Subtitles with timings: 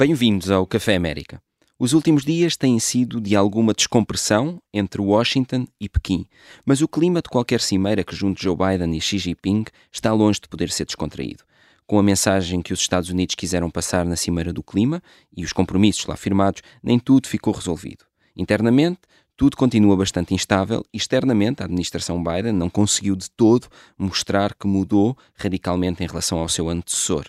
[0.00, 1.42] Bem-vindos ao Café América.
[1.78, 6.26] Os últimos dias têm sido de alguma descompressão entre Washington e Pequim,
[6.64, 10.40] mas o clima de qualquer cimeira que junte Joe Biden e Xi Jinping está longe
[10.40, 11.44] de poder ser descontraído.
[11.86, 15.02] Com a mensagem que os Estados Unidos quiseram passar na Cimeira do Clima
[15.36, 18.06] e os compromissos lá firmados, nem tudo ficou resolvido.
[18.34, 19.00] Internamente,
[19.36, 24.66] tudo continua bastante instável e externamente a administração Biden não conseguiu de todo mostrar que
[24.66, 27.26] mudou radicalmente em relação ao seu antecessor.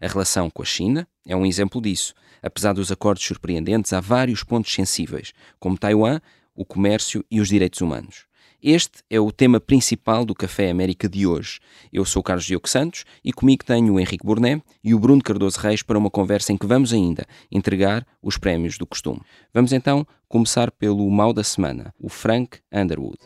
[0.00, 2.14] A relação com a China é um exemplo disso.
[2.42, 6.20] Apesar dos acordos surpreendentes, há vários pontos sensíveis, como Taiwan,
[6.54, 8.26] o comércio e os direitos humanos.
[8.62, 11.60] Este é o tema principal do Café América de hoje.
[11.92, 15.22] Eu sou o Carlos Diogo Santos e comigo tenho o Henrique Burnet e o Bruno
[15.22, 19.20] Cardoso Reis para uma conversa em que vamos ainda entregar os prémios do costume.
[19.52, 23.18] Vamos então começar pelo mal da semana, o Frank Underwood.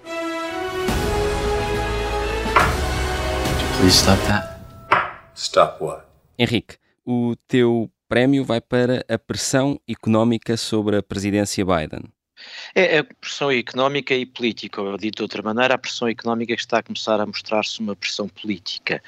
[3.79, 4.61] Please stop that.
[5.34, 6.09] Stop what?
[6.41, 12.05] Henrique, o teu prémio vai para a pressão económica sobre a presidência Biden.
[12.75, 16.63] É a pressão económica e política, ou dito de outra maneira, a pressão económica que
[16.63, 19.03] está a começar a mostrar-se uma pressão política.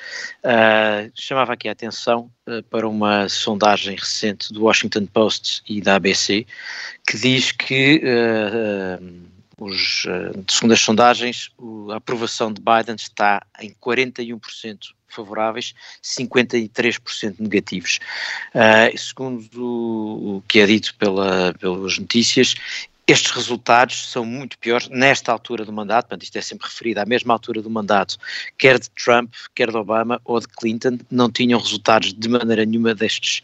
[0.45, 5.95] Uh, chamava aqui a atenção uh, para uma sondagem recente do Washington Post e da
[5.95, 6.45] ABC,
[7.09, 9.32] que diz que, uh,
[9.65, 10.05] os,
[10.49, 11.51] segundo as sondagens,
[11.91, 14.79] a aprovação de Biden está em 41%
[15.13, 18.01] favoráveis, 53% negativos.
[18.55, 22.55] Uh, segundo o, o, que é dito pela, pelas notícias,
[23.07, 27.05] estes resultados são muito piores nesta altura do mandato, portanto, isto é sempre referido à
[27.05, 28.17] mesma altura do mandato,
[28.57, 32.95] quer de Trump, quer de Obama ou de Clinton, não tinham resultados de maneira nenhuma
[32.95, 33.43] destes.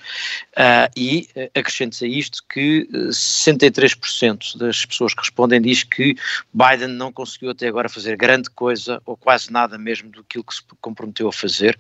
[0.52, 6.16] Uh, e uh, acrescente-se a isto que 63% ah, das pessoas que respondem diz que
[6.52, 10.62] Biden não conseguiu até agora fazer grande coisa ou quase nada mesmo do que se
[10.80, 11.76] comprometeu a fazer.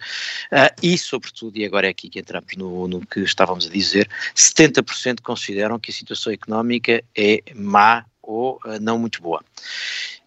[0.50, 4.08] Uh, e, sobretudo, e agora é aqui que entramos no, no que estávamos a dizer,
[4.34, 9.42] 70% consideram que a situação económica é má ou uh, não muito boa.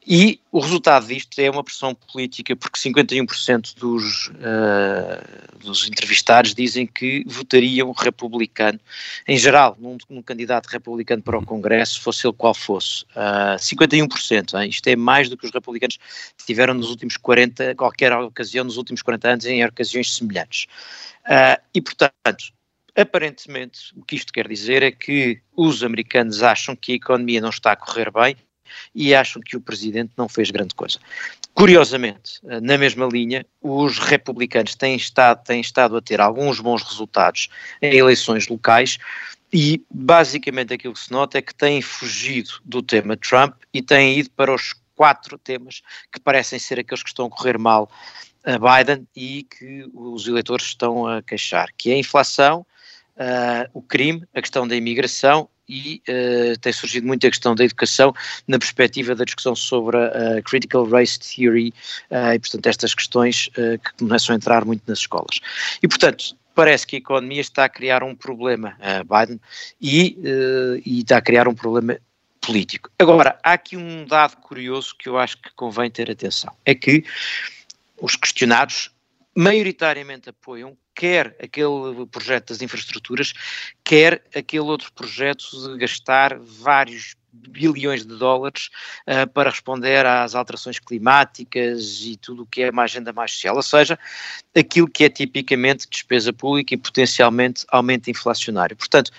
[0.05, 6.87] E o resultado disto é uma pressão política, porque 51% dos, uh, dos entrevistados dizem
[6.87, 8.79] que votariam republicano,
[9.27, 13.03] em geral, num, num, candidato republicano para o Congresso, fosse ele qual fosse.
[13.15, 14.69] Uh, 51%, hein?
[14.69, 15.99] isto é mais do que os republicanos
[16.47, 20.65] tiveram nos últimos 40, qualquer ocasião nos últimos 40 anos, em ocasiões semelhantes.
[21.25, 22.51] Uh, e, portanto,
[22.95, 27.49] Aparentemente, o que isto quer dizer é que os americanos acham que a economia não
[27.49, 28.35] está a correr bem
[28.93, 30.99] e acham que o presidente não fez grande coisa.
[31.53, 37.49] Curiosamente, na mesma linha, os republicanos têm estado, têm estado a ter alguns bons resultados
[37.81, 38.97] em eleições locais
[39.53, 44.19] e basicamente aquilo que se nota é que têm fugido do tema Trump e têm
[44.19, 45.81] ido para os quatro temas
[46.11, 47.89] que parecem ser aqueles que estão a correr mal
[48.43, 52.65] a Biden e que os eleitores estão a queixar, que é a inflação,
[53.17, 57.63] uh, o crime, a questão da imigração e uh, tem surgido muito a questão da
[57.63, 58.13] educação
[58.47, 61.73] na perspectiva da discussão sobre a Critical Race Theory
[62.11, 65.39] uh, e, portanto, estas questões uh, que começam a entrar muito nas escolas.
[65.81, 69.39] E, portanto, parece que a economia está a criar um problema, Biden,
[69.79, 70.17] e,
[70.85, 71.97] e está a criar um problema
[72.41, 72.89] político.
[72.99, 77.05] Agora, há aqui um dado curioso que eu acho que convém ter atenção, é que
[78.01, 78.91] os questionados
[79.33, 83.33] maioritariamente apoiam quer aquele projeto das infraestruturas,
[83.83, 88.69] quer aquele outro projeto de gastar vários bilhões de dólares
[89.07, 93.55] uh, para responder às alterações climáticas e tudo o que é uma agenda mais social,
[93.55, 93.97] ou seja,
[94.55, 98.75] aquilo que é tipicamente despesa pública e potencialmente aumento inflacionário.
[98.75, 99.11] Portanto,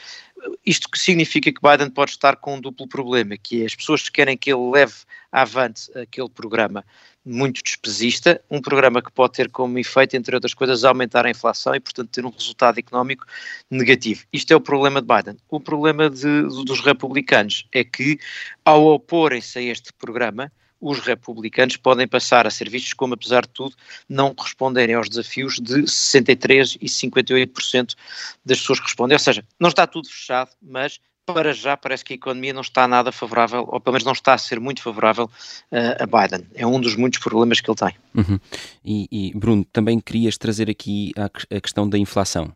[0.65, 4.37] isto significa que Biden pode estar com um duplo problema, que é as pessoas querem
[4.37, 4.95] que ele leve
[5.31, 6.85] avante aquele programa
[7.25, 11.75] muito despesista, um programa que pode ter como efeito, entre outras coisas, aumentar a inflação
[11.75, 13.25] e, portanto, ter um resultado económico
[13.71, 14.25] negativo.
[14.33, 15.37] Isto é o problema de Biden.
[15.49, 18.19] O problema de, dos republicanos é que,
[18.65, 20.51] ao oporem-se a este programa,
[20.83, 23.77] os republicanos podem passar a ser vistos como, apesar de tudo,
[24.09, 27.95] não responderem aos desafios de 63% e 58%
[28.45, 29.15] das pessoas que respondem.
[29.15, 32.89] Ou seja, não está tudo fechado, mas para já parece que a economia não está
[32.89, 36.49] nada favorável, ou pelo menos não está a ser muito favorável uh, a Biden.
[36.53, 37.95] É um dos muitos problemas que ele tem.
[38.13, 38.41] Uhum.
[38.85, 42.53] E, e, Bruno, também querias trazer aqui a, a questão da inflação.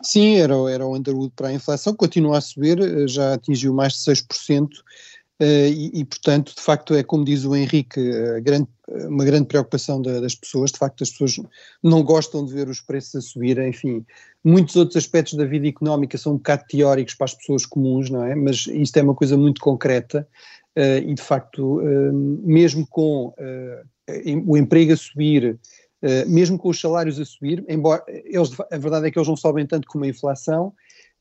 [0.00, 3.94] Sim, era, era o Underwood para a inflação, continua a subir, eh, já atingiu mais
[3.94, 8.00] de 6%, Uh, e, e, portanto, de facto, é como diz o Henrique,
[8.42, 8.68] grande,
[9.08, 10.72] uma grande preocupação da, das pessoas.
[10.72, 11.40] De facto, as pessoas
[11.82, 13.58] não gostam de ver os preços a subir.
[13.58, 14.04] Enfim,
[14.42, 18.24] muitos outros aspectos da vida económica são um bocado teóricos para as pessoas comuns, não
[18.24, 18.34] é?
[18.34, 20.26] Mas isto é uma coisa muito concreta.
[20.76, 21.80] E, de facto,
[22.42, 23.34] mesmo com
[24.46, 25.58] o emprego a subir,
[26.26, 29.66] mesmo com os salários a subir, embora eles, a verdade é que eles não sobem
[29.66, 30.72] tanto como a inflação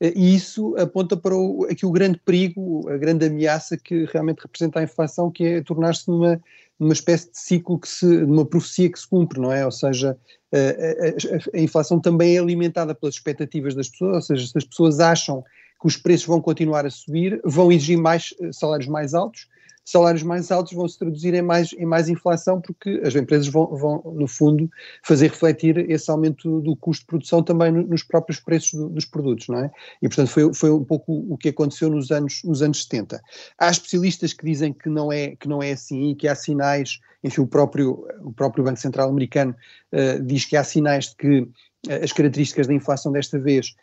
[0.02, 4.80] e isso aponta para o, aqui o grande perigo, a grande ameaça que realmente representa
[4.80, 6.42] a inflação, que é tornar-se numa,
[6.78, 9.66] numa espécie de ciclo que se, numa profecia que se cumpre, não é?
[9.66, 10.18] Ou seja,
[10.54, 14.66] a, a, a, inflação também é alimentada pelas expectativas das pessoas, ou seja, se as
[14.66, 15.44] pessoas acham
[15.80, 19.48] que os preços vão continuar a subir, vão exigir mais salários mais altos,
[19.86, 23.68] salários mais altos vão se traduzir em mais, em mais inflação, porque as empresas vão,
[23.68, 24.70] vão, no fundo,
[25.04, 29.48] fazer refletir esse aumento do custo de produção também nos próprios preços do, dos produtos,
[29.48, 29.72] não é?
[30.02, 33.22] E, portanto, foi, foi um pouco o que aconteceu nos anos, nos anos 70.
[33.60, 37.00] Há especialistas que dizem que não é, que não é assim e que há sinais,
[37.24, 39.56] enfim, o próprio, o próprio Banco Central americano
[39.94, 43.76] uh, diz que há sinais de que uh, as características da inflação desta vez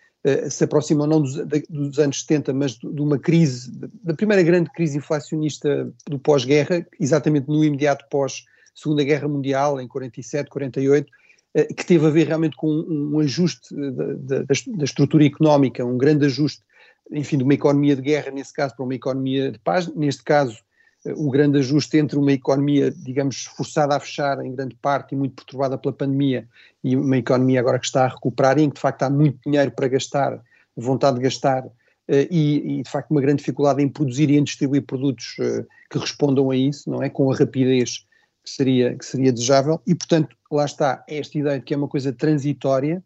[0.51, 1.35] se aproximam não dos,
[1.69, 3.73] dos, anos 70, mas de, uma crise,
[4.05, 9.89] da primeira grande crise inflacionista do pós-guerra, exatamente no imediato pós Segunda Guerra Mundial, em
[9.89, 14.45] 47, 48, uh, que teve a ver realmente com um, ajuste da, da,
[14.77, 16.63] da estrutura económica, um grande ajuste,
[17.11, 20.57] enfim, de uma economia de guerra, nesse caso, para uma economia de paz, neste caso,
[21.05, 25.35] o grande ajuste entre uma economia, digamos, forçada a fechar em grande parte e muito
[25.35, 26.49] perturbada pela pandemia
[26.83, 29.39] e uma economia agora que está a recuperar e em que de facto há muito
[29.45, 30.41] dinheiro para gastar,
[30.77, 31.65] vontade de gastar
[32.07, 35.65] eh, e, e de facto uma grande dificuldade em produzir e em distribuir produtos eh,
[35.91, 37.09] que respondam a isso, não é?
[37.09, 38.07] Com a rapidez
[38.45, 41.89] que seria, que seria desejável e portanto lá está esta ideia de que é uma
[41.89, 43.03] coisa transitória.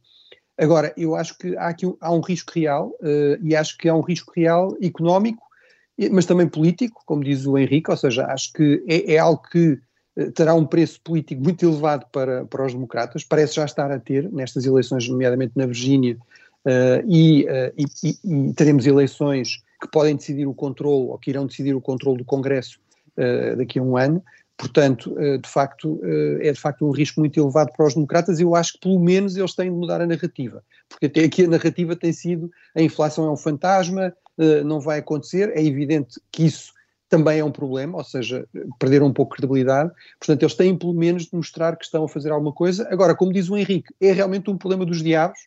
[0.58, 3.94] Agora, eu acho que há aqui há um risco real uh, e acho que há
[3.94, 5.45] um risco real económico
[6.10, 9.78] mas também político, como diz o Henrique, ou seja, acho que é, é algo que
[10.16, 13.98] eh, terá um preço político muito elevado para, para os democratas, parece já estar a
[13.98, 16.16] ter nestas eleições, nomeadamente na Virgínia,
[16.66, 17.72] uh, e, uh,
[18.02, 22.18] e, e, teremos eleições que podem decidir o controle, ou que irão decidir o controle
[22.18, 22.78] do Congresso
[23.18, 24.22] uh, daqui a um ano,
[24.56, 26.00] portanto, de facto,
[26.40, 28.98] é de facto um risco muito elevado para os democratas, e eu acho que pelo
[28.98, 32.80] menos eles têm de mudar a narrativa, porque até aqui a narrativa tem sido a
[32.80, 35.52] inflação é um fantasma, eh, não vai acontecer.
[35.54, 36.72] É evidente que isso
[37.08, 38.46] também é um problema, ou seja,
[38.78, 39.90] perderam um pouco de credibilidade.
[40.18, 42.86] Portanto, eles têm pelo menos de mostrar que estão a fazer alguma coisa.
[42.90, 45.38] Agora, como diz o Henrique, é realmente um problema dos diabos,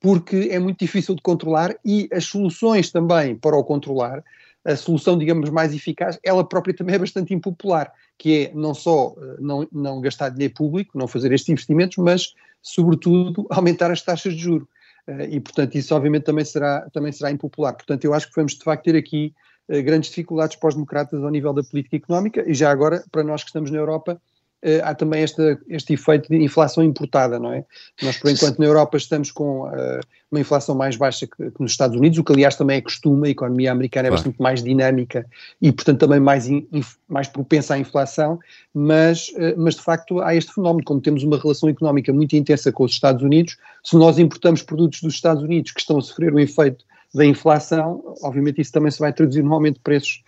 [0.00, 4.22] porque é muito difícil de controlar e as soluções também para o controlar,
[4.64, 9.14] a solução, digamos, mais eficaz, ela própria também é bastante impopular, que é não só
[9.18, 14.34] eh, não, não gastar dinheiro público, não fazer estes investimentos, mas, sobretudo, aumentar as taxas
[14.34, 14.66] de juros.
[15.06, 17.74] Eh, e, portanto, isso obviamente também será, também será impopular.
[17.74, 19.34] Portanto, eu acho que vamos de facto ter aqui
[19.68, 23.22] eh, grandes dificuldades para os democratas ao nível da política económica e já agora, para
[23.22, 24.20] nós que estamos na Europa,
[24.82, 27.64] há também esta, este efeito de inflação importada, não é?
[28.02, 30.00] Nós, por enquanto, na Europa estamos com uh,
[30.30, 33.28] uma inflação mais baixa que, que, nos Estados Unidos, o que, aliás, também é costume,
[33.28, 34.22] a economia americana é claro.
[34.22, 35.26] bastante mais dinâmica
[35.60, 36.66] e, portanto, também mais, in,
[37.08, 38.38] mais propensa à inflação,
[38.72, 42.72] mas, uh, mas, de facto, há este fenómeno, como temos uma relação económica muito intensa
[42.72, 46.32] com os Estados Unidos, se nós importamos produtos dos Estados Unidos que estão a sofrer
[46.32, 46.84] o efeito
[47.14, 50.22] da inflação, obviamente isso também se vai traduzir no aumento de preços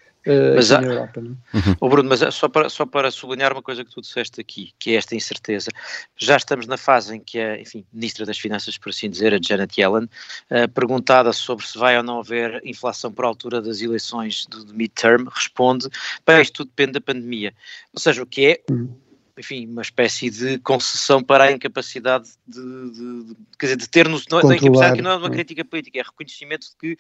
[0.54, 1.20] mas há, na Europa.
[1.20, 1.36] Não?
[1.80, 4.72] Oh Bruno, mas é só para, só para sublinhar uma coisa que tu disseste aqui,
[4.78, 5.70] que é esta incerteza.
[6.16, 9.38] Já estamos na fase em que a, enfim, Ministra das Finanças, por assim dizer, a
[9.40, 14.46] Janet Yellen, uh, perguntada sobre se vai ou não haver inflação por altura das eleições
[14.46, 15.88] do, do midterm, responde,
[16.26, 17.54] bem, isto tudo depende da pandemia.
[17.92, 18.60] Ou seja, o que é...
[18.70, 19.05] Uhum
[19.38, 24.08] enfim, uma espécie de concessão para a incapacidade de, de, de quer dizer, de ter
[24.08, 26.98] no, não, é incapacidade que não é uma crítica política, é reconhecimento de que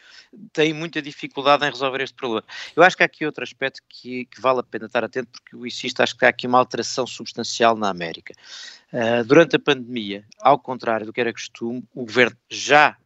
[0.52, 2.44] tem muita dificuldade em resolver este problema.
[2.74, 5.56] Eu acho que há aqui outro aspecto que, que vale a pena estar atento, porque
[5.56, 8.34] eu insisto, acho que há aqui uma alteração substancial na América.
[8.92, 12.96] Uh, durante a pandemia, ao contrário do que era costume, o governo já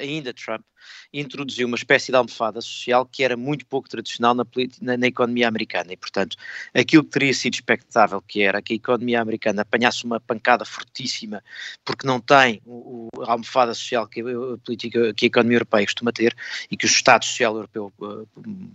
[0.00, 0.64] ainda Trump,
[1.12, 4.46] introduziu uma espécie de almofada social que era muito pouco tradicional na,
[4.80, 6.36] na, na, economia americana e, portanto,
[6.74, 11.42] aquilo que teria sido expectável, que era que a economia americana apanhasse uma pancada fortíssima
[11.84, 15.86] porque não tem o, o, a almofada social que a, política, que a economia europeia
[15.86, 16.36] costuma ter
[16.70, 18.28] e que o Estado Social Europeu uh,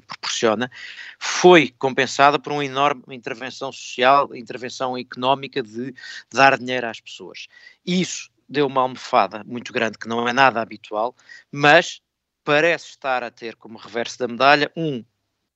[0.08, 0.70] proporciona,
[1.18, 5.94] foi compensada por uma enorme intervenção social, intervenção económica de
[6.32, 7.48] dar dinheiro às pessoas.
[7.86, 11.16] Isso deu uma almofada muito grande, que não é nada habitual,
[11.52, 12.02] mas
[12.44, 15.04] parece estar a ter como reverso da medalha, um,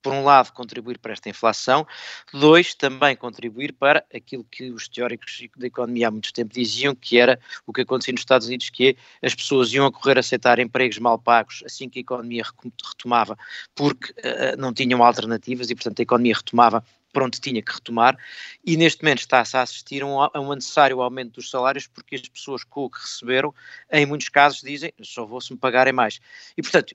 [0.02, 1.86] por um lado, contribuir para esta inflação,
[2.32, 7.18] dois, também contribuir para aquilo que os teóricos da economia há muito tempo diziam, que
[7.18, 10.20] era o que acontecia nos Estados Unidos, que é as pessoas iam a correr a
[10.20, 12.42] aceitar empregos mal pagos assim que a economia
[12.84, 13.36] retomava,
[13.74, 18.16] porque uh, não tinham alternativas e, portanto, a economia retomava pronto, tinha que retomar,
[18.64, 22.64] e neste momento está-se a assistir a um, necessário aumento dos salários porque as pessoas
[22.64, 23.54] com o que receberam,
[23.90, 26.20] em muitos casos, dizem só vou se me pagarem mais.
[26.56, 26.94] E, portanto,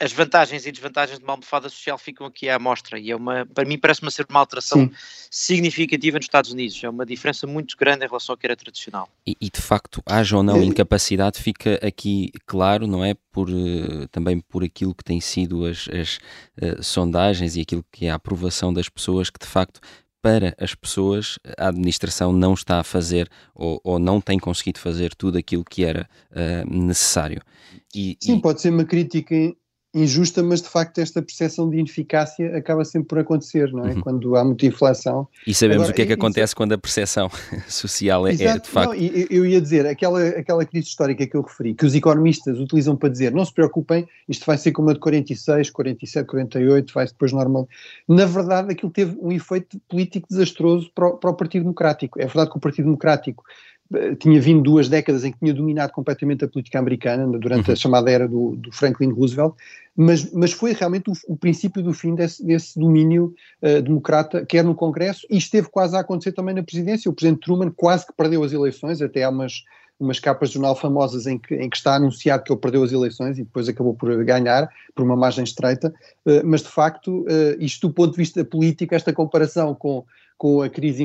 [0.00, 3.44] as vantagens e desvantagens de uma almofada social ficam aqui à amostra e é uma,
[3.46, 4.90] para mim parece-me ser uma alteração Sim.
[5.30, 9.08] significativa nos Estados Unidos, é uma diferença muito grande em relação ao que era tradicional.
[9.26, 14.08] E, e de facto, haja ou não incapacidade, fica aqui claro, não é, por, uh,
[14.10, 16.16] também por aquilo que têm sido as, as
[16.62, 19.80] uh, sondagens e aquilo que é a aprovação das pessoas, que de facto
[20.22, 25.14] para as pessoas, a administração não está a fazer ou, ou não tem conseguido fazer
[25.14, 27.42] tudo aquilo que era uh, necessário.
[27.94, 28.40] E, Sim, e...
[28.40, 29.34] pode ser uma crítica
[29.94, 33.92] injusta, mas de facto esta percepção de ineficácia acaba sempre por acontecer, não é?
[33.92, 34.00] Uhum.
[34.00, 35.28] Quando há muita inflação.
[35.46, 37.30] E sabemos Agora, o que é que acontece quando a percepção
[37.68, 38.88] social é, é de facto.
[38.88, 42.96] Não, eu ia dizer, aquela, aquela crise histórica que eu referi, que os economistas utilizam
[42.96, 47.06] para dizer, não se preocupem, isto vai ser como a de 46, 47, 48, vai
[47.06, 47.68] depois normal.
[48.08, 52.20] Na verdade, aquilo teve um efeito político desastroso para o, para o Partido Democrático.
[52.20, 53.44] É verdade que o Partido Democrático
[54.18, 57.72] tinha vindo duas décadas em que tinha dominado completamente a política americana, durante uhum.
[57.72, 59.54] a chamada era do, do, Franklin Roosevelt,
[59.96, 64.64] mas, mas foi realmente o, o princípio do fim desse, desse domínio uh, democrata, quer
[64.64, 67.10] no Congresso, e esteve quase a acontecer também na presidência.
[67.10, 69.62] O presidente Truman quase que perdeu as eleições, até há umas,
[69.98, 72.92] umas capas de jornal famosas em que, em que está anunciado que ele perdeu as
[72.92, 75.94] eleições e depois acabou por ganhar, por uma margem estreita,
[76.26, 80.04] uh, mas de facto, uh, isto do ponto de vista político, esta comparação com
[80.36, 81.02] com a crise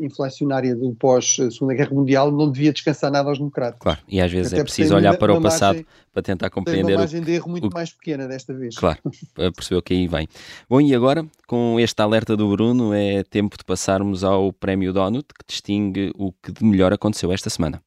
[0.00, 3.78] inflacionária do pós-Segunda Guerra Mundial, não devia descansar nada aos democratas.
[3.80, 6.92] Claro, e às vezes Até é preciso olhar para o passado margem, para tentar compreender.
[6.92, 7.74] uma margem de erro muito o...
[7.74, 8.76] mais pequena desta vez.
[8.76, 8.98] Claro,
[9.34, 10.28] para perceber o que aí vem.
[10.68, 15.26] Bom, e agora, com este alerta do Bruno, é tempo de passarmos ao Prémio Donut,
[15.26, 17.82] que distingue o que de melhor aconteceu esta semana.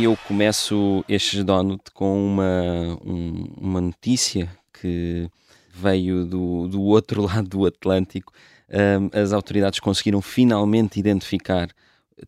[0.00, 5.28] E eu começo este donut com uma, um, uma notícia que
[5.74, 8.32] veio do, do outro lado do Atlântico.
[8.70, 11.68] Um, as autoridades conseguiram finalmente identificar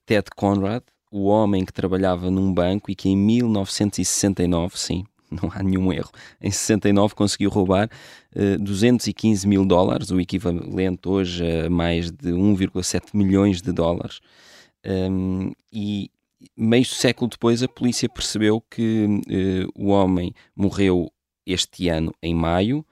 [0.04, 5.62] Ted Conrad, o homem que trabalhava num banco e que em 1969, sim, não há
[5.62, 6.10] nenhum erro,
[6.42, 7.88] em 69 conseguiu roubar
[8.36, 14.20] uh, 215 mil dólares, o equivalente hoje a mais de 1,7 milhões de dólares.
[14.84, 16.10] Um, e
[16.56, 21.10] meio século depois, a polícia percebeu que uh, o homem morreu
[21.46, 22.84] este ano, em maio,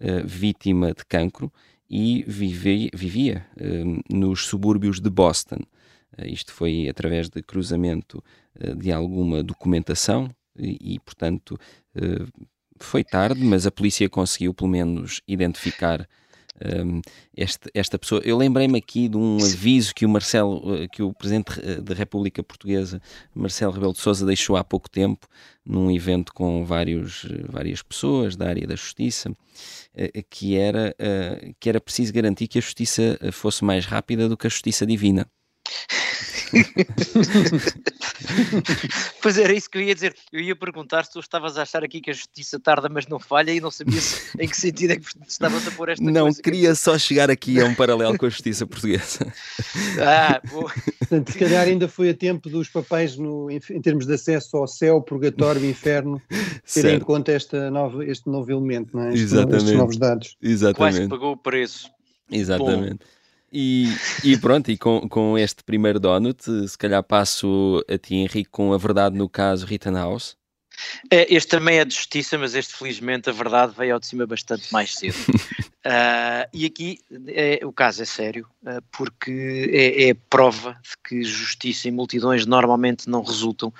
[0.00, 1.52] uh, vítima de cancro,
[1.90, 5.60] e vive, vivia uh, nos subúrbios de Boston.
[6.24, 8.22] isto foi através de cruzamento
[8.76, 11.56] de alguma documentação e, e portanto,
[12.80, 16.08] foi tarde, mas a polícia conseguiu pelo menos identificar
[16.64, 17.00] um,
[17.36, 18.20] este, esta pessoa.
[18.24, 22.42] Eu lembrei-me aqui de um aviso que o Marcelo, eh, que o Presidente da República
[22.42, 23.00] Portuguesa,
[23.34, 25.26] Marcelo Rebelo de Sousa, deixou há pouco tempo
[25.64, 29.30] num evento com vários, várias pessoas da área da justiça,
[29.94, 34.36] eh, que era, eh, que era preciso garantir que a justiça fosse mais rápida do
[34.36, 35.26] que a justiça divina.
[39.22, 40.14] pois era isso que eu ia dizer.
[40.32, 43.18] Eu ia perguntar se tu estavas a achar aqui que a justiça tarda, mas não
[43.18, 46.42] falha, e não sabias em que sentido é que estavas a pôr esta Não, coisa
[46.42, 49.32] queria só chegar aqui a um paralelo com a justiça portuguesa.
[50.00, 50.72] Ah, boa.
[50.98, 54.56] Portanto, se calhar ainda foi a tempo dos papéis no, em, em termos de acesso
[54.56, 56.20] ao céu, purgatório e inferno,
[56.72, 59.08] terem em conta esta nova, este novo elemento, não é?
[59.08, 59.56] Este, Exatamente.
[59.56, 60.36] Estes novos dados.
[60.40, 60.96] Exatamente.
[60.96, 61.90] Quase pagou o preço.
[62.30, 62.98] Exatamente.
[62.98, 63.17] Bom.
[63.52, 63.88] E,
[64.22, 68.72] e, pronto, e com, com este primeiro donut, se calhar passo a ti, Henrique, com
[68.72, 70.36] a verdade no caso Rittenhouse.
[71.10, 74.26] É, este também é de justiça, mas este felizmente a verdade veio ao de cima
[74.26, 75.16] bastante mais cedo.
[75.28, 81.24] uh, e aqui é, o caso é sério, uh, porque é, é, prova de que
[81.24, 83.72] justiça e multidões normalmente não resultam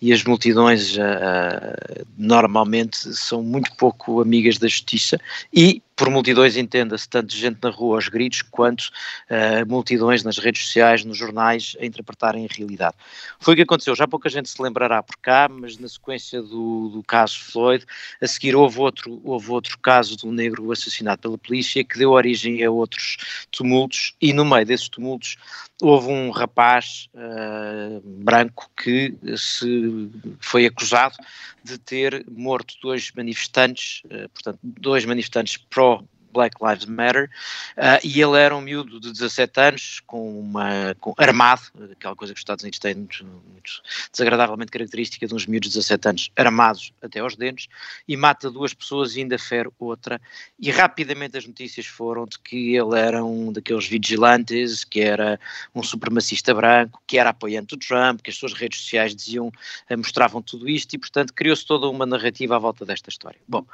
[0.00, 5.18] e as multidões uh, normalmente são muito pouco amigas da justiça
[5.52, 8.90] e por multidões entenda-se tanto gente na rua aos gritos, quanto
[9.30, 12.96] uh, multidões nas redes sociais, nos jornais, a interpretarem a realidade.
[13.38, 16.88] Foi o que aconteceu, já pouca gente se lembrará por cá, mas na sequência do,
[16.88, 17.86] do caso Floyd,
[18.20, 22.64] a seguir houve outro, houve outro caso do negro assassinado pela polícia que deu origem
[22.64, 25.36] a outros tumultos e no meio desses tumultos
[25.82, 30.08] houve um rapaz uh, branco que se
[30.38, 31.16] foi acusado
[31.64, 37.30] de ter morto dois manifestantes, uh, portanto, dois manifestantes pró Black Lives Matter,
[37.76, 41.62] uh, e ele era um miúdo de 17 anos, com uma, com, armado,
[41.92, 45.78] aquela coisa que os Estados Unidos têm muito, muito desagradavelmente característica de uns miúdos de
[45.78, 47.68] 17 anos, armados até aos dentes,
[48.06, 50.20] e mata duas pessoas e ainda fere outra,
[50.58, 55.38] e rapidamente as notícias foram de que ele era um daqueles vigilantes, que era
[55.74, 59.50] um supremacista branco, que era apoiante do Trump, que as suas redes sociais diziam,
[59.88, 63.40] eh, mostravam tudo isto, e portanto criou-se toda uma narrativa à volta desta história.
[63.46, 63.66] Bom,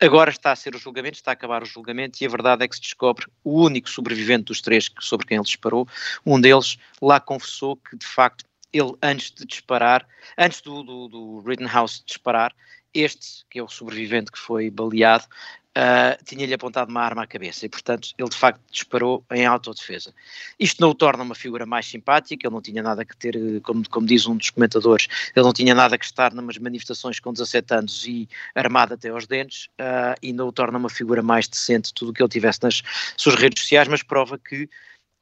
[0.00, 2.64] agora está a ser o julgamento, está a acabar o julgamento, rapidamente e a verdade
[2.64, 5.86] é que se descobre o único sobrevivente dos três sobre quem ele disparou,
[6.26, 10.06] um deles lá confessou que de facto ele antes de disparar,
[10.36, 12.54] antes do, do, do Rittenhouse disparar,
[12.94, 15.24] este, que é o sobrevivente que foi baleado,
[15.76, 20.14] uh, tinha-lhe apontado uma arma à cabeça e, portanto, ele de facto disparou em autodefesa.
[20.58, 23.88] Isto não o torna uma figura mais simpática, ele não tinha nada que ter, como,
[23.88, 27.74] como diz um dos comentadores, ele não tinha nada que estar numas manifestações com 17
[27.74, 31.92] anos e armado até aos dentes, uh, e não o torna uma figura mais decente
[31.94, 32.82] tudo o que ele tivesse nas
[33.16, 34.68] suas redes sociais, mas prova que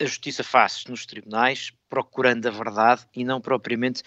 [0.01, 4.03] a justiça faz nos tribunais, procurando a verdade e não propriamente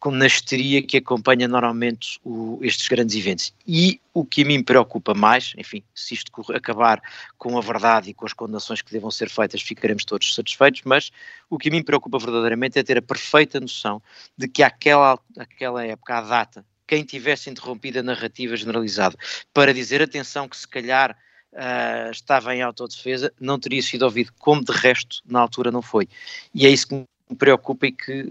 [0.00, 3.54] como na histeria que acompanha normalmente o, estes grandes eventos.
[3.66, 7.00] E o que a mim preocupa mais, enfim, se isto acabar
[7.38, 11.12] com a verdade e com as condenações que devam ser feitas, ficaremos todos satisfeitos, mas
[11.48, 14.02] o que a mim preocupa verdadeiramente é ter a perfeita noção
[14.36, 19.16] de que aquela, aquela época, a data, quem tivesse interrompido a narrativa generalizada
[19.52, 21.16] para dizer atenção que se calhar
[21.56, 26.08] uh, estava em autodefesa, não teria sido ouvido, como de resto na altura não foi.
[26.54, 28.24] E é isso que me preocupa e que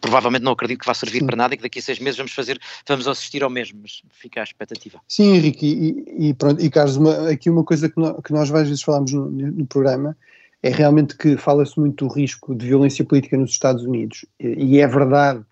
[0.00, 1.26] provavelmente não acredito que vá servir Sim.
[1.26, 2.58] para nada e que daqui a seis meses vamos fazer,
[2.88, 5.00] vamos assistir ao mesmo, mas fica à expectativa.
[5.06, 8.48] Sim, Henrique, e, e pronto, e Carlos, uma, aqui uma coisa que, no, que nós
[8.48, 10.16] várias vezes falamos no, no programa
[10.62, 14.80] é realmente que fala-se muito do risco de violência política nos Estados Unidos, e, e
[14.80, 15.44] é verdade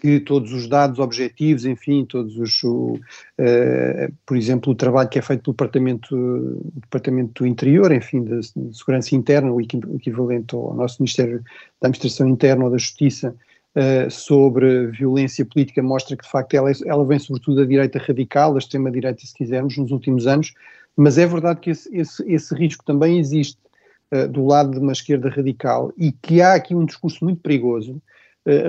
[0.00, 5.18] que todos os dados objetivos, enfim, todos os, o, uh, por exemplo, o trabalho que
[5.18, 8.40] é feito pelo Departamento, Departamento do Interior, enfim, de
[8.72, 11.42] Segurança Interna, o equivalente ao nosso Ministério
[11.80, 13.34] da Administração Interna ou da Justiça,
[13.76, 18.52] uh, sobre violência política, mostra que, de facto, ela, ela vem sobretudo da direita radical,
[18.52, 20.54] da extrema-direita, se quisermos, nos últimos anos,
[20.96, 23.58] mas é verdade que esse, esse, esse risco também existe
[24.12, 28.00] uh, do lado de uma esquerda radical e que há aqui um discurso muito perigoso,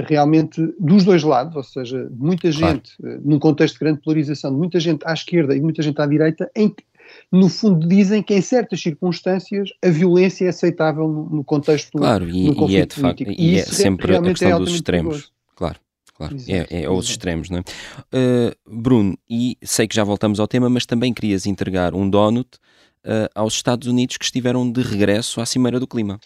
[0.08, 3.22] realmente dos dois lados, ou seja, muita gente, claro.
[3.24, 6.50] num contexto de grande polarização, de muita gente à esquerda e muita gente à direita,
[6.56, 6.84] em que,
[7.32, 12.28] no fundo, dizem que em certas circunstâncias a violência é aceitável no, no contexto Claro,
[12.28, 15.14] e, e é de facto, e, e é sempre a questão é dos extremos.
[15.14, 15.32] Perigoso.
[15.56, 15.80] Claro.
[16.16, 17.62] Claro, Exato, é, é aos extremos, não é?
[17.62, 22.58] Uh, Bruno, e sei que já voltamos ao tema, mas também querias entregar um donut
[23.06, 26.20] uh, aos Estados Unidos que estiveram de regresso à Cimeira do Clima.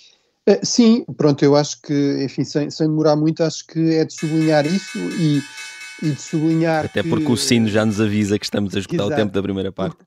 [0.48, 4.14] Eh, sim, pronto, eu acho que, enfim, sem, sem demorar muito, acho que é de
[4.14, 5.42] sublinhar isso e,
[6.02, 6.86] e de sublinhar.
[6.86, 9.14] Até que, porque o sino já nos avisa que estamos a escutar Exato.
[9.14, 9.98] o tempo da primeira parte.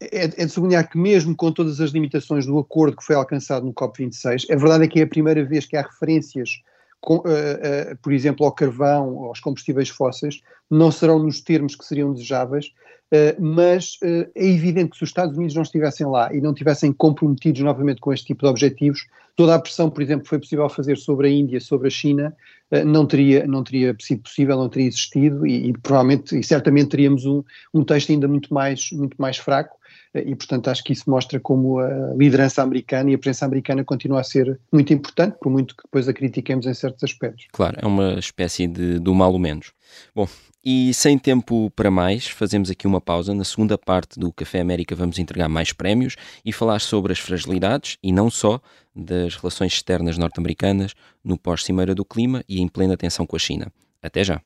[0.00, 3.64] É, é, de sublinhar que, mesmo com todas as limitações do acordo que foi alcançado
[3.64, 6.60] no COP26, a verdade é que é a primeira vez que há referências,
[7.00, 11.84] com, uh, uh, por exemplo, ao carvão, aos combustíveis fósseis, não serão nos termos que
[11.84, 12.66] seriam desejáveis,
[13.12, 16.92] uh, mas é evidente que se os Estados Unidos não estivessem lá e não tivessem
[16.92, 19.06] comprometidos novamente com este tipo de objetivos,
[19.36, 22.36] toda a pressão, por exemplo, que foi possível fazer sobre a Índia, sobre a China,
[22.84, 27.24] não teria, não teria sido possível, não teria existido e, e provavelmente e certamente teríamos
[27.24, 29.78] um, um texto ainda muito mais, muito mais fraco
[30.14, 34.20] e, portanto, acho que isso mostra como a liderança americana e a presença americana continua
[34.20, 37.46] a ser muito importante, por muito que depois a critiquemos em certos aspectos.
[37.52, 39.72] Claro, é uma espécie de do mal ou menos.
[40.14, 40.26] Bom,
[40.64, 43.32] e sem tempo para mais, fazemos aqui uma pausa.
[43.34, 47.96] Na segunda parte do Café América vamos entregar mais prémios e falar sobre as fragilidades,
[48.02, 48.60] e não só,
[48.94, 53.72] das relações externas norte-americanas no pós-cimeira do clima e em plena tensão com a China.
[54.02, 54.40] Até já!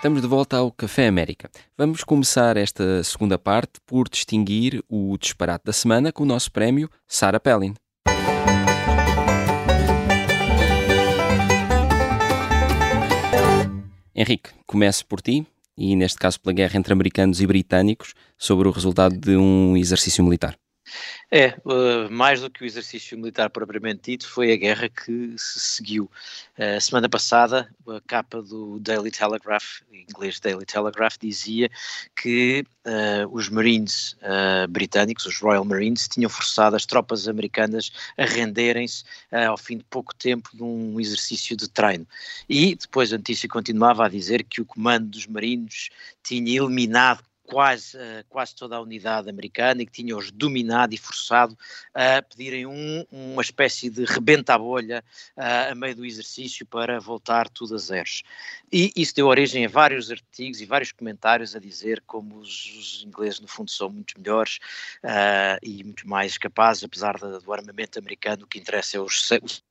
[0.00, 1.50] Estamos de volta ao Café América.
[1.76, 6.88] Vamos começar esta segunda parte por distinguir o disparate da semana com o nosso prémio
[7.06, 7.74] Sarah Pellin.
[14.14, 18.70] Henrique, começo por ti e, neste caso, pela guerra entre americanos e britânicos sobre o
[18.70, 20.56] resultado de um exercício militar.
[21.30, 25.60] É, uh, mais do que o exercício militar propriamente dito, foi a guerra que se
[25.60, 26.10] seguiu.
[26.58, 31.70] Uh, semana passada, a capa do Daily Telegraph, em inglês Daily Telegraph, dizia
[32.20, 34.16] que uh, os Marines
[34.68, 40.14] britânicos, os Royal Marines, tinham forçado as tropas americanas a renderem-se ao fim de pouco
[40.14, 42.06] tempo de um exercício de treino.
[42.48, 45.90] E depois a notícia continuava a dizer que o comando dos Marines
[46.22, 51.56] tinha eliminado quase, uh, quase toda a unidade americana e que tinha-os dominado e forçado
[51.92, 55.04] a pedirem um, uma espécie de rebenta-bolha
[55.36, 58.22] uh, a meio do exercício para voltar tudo a zeros.
[58.72, 63.04] E isso deu origem a vários artigos e vários comentários a dizer como os, os
[63.06, 64.58] ingleses, no fundo, são muito melhores
[65.04, 69.62] uh, e muito mais capazes, apesar do armamento americano, o que interessa é os, os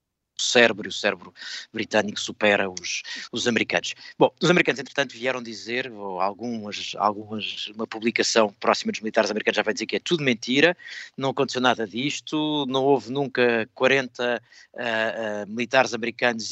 [0.41, 1.33] cérebro e o cérebro
[1.73, 3.93] britânico supera os, os americanos.
[4.17, 9.63] Bom, os americanos, entretanto, vieram dizer, algumas, algumas, uma publicação próxima dos militares americanos já
[9.63, 10.75] vai dizer que é tudo mentira,
[11.17, 14.41] não aconteceu nada disto, não houve nunca 40
[14.73, 16.51] uh, uh, militares americanos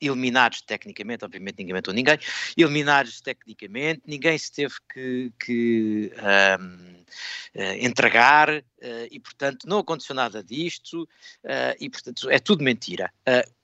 [0.00, 2.18] eliminados tecnicamente, obviamente ninguém matou ninguém,
[2.56, 6.85] eliminados tecnicamente, ninguém se teve que, que um, eh,
[7.78, 8.62] entregar uh,
[9.10, 11.02] e, portanto, não aconteceu nada disto
[11.44, 13.12] uh, e, portanto, é tudo mentira.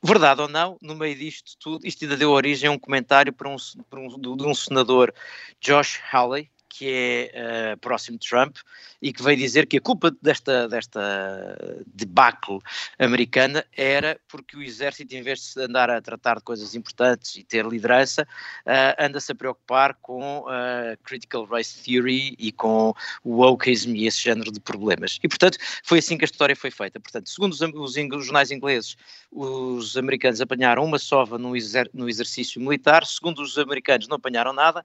[0.02, 3.48] verdade ou não, no meio disto tudo, isto ainda deu origem a um comentário para
[3.48, 3.56] um,
[3.88, 5.14] para um, de um senador,
[5.60, 8.56] Josh Hawley, que é uh, próximo de Trump
[9.00, 12.60] e que veio dizer que a culpa desta, desta debacle
[12.98, 17.44] americana era porque o exército, em vez de andar a tratar de coisas importantes e
[17.44, 23.94] ter liderança, uh, anda-se a preocupar com uh, critical race theory e com o wokeism
[23.94, 25.18] e esse género de problemas.
[25.22, 26.98] E, portanto, foi assim que a história foi feita.
[26.98, 28.96] Portanto, segundo os, os, os jornais ingleses,
[29.30, 34.54] os americanos apanharam uma sova no, exer, no exercício militar, segundo os americanos não apanharam
[34.54, 34.82] nada,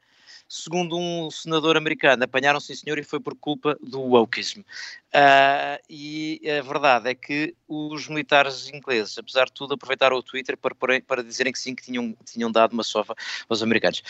[0.48, 4.60] segundo um senador americano, apanharam sim senhor e foi por culpa do wokeism.
[4.60, 10.58] Uh, e a verdade é que os militares ingleses, apesar de tudo, aproveitaram o Twitter
[10.58, 13.16] para, para dizerem que sim, que tinham, tinham dado uma sova
[13.50, 14.02] aos americanos.